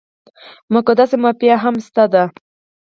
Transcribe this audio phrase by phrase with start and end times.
[0.73, 2.23] مقدسه مافیا هم شته ده.